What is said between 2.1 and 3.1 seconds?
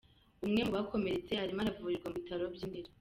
bitaro by’i Ndera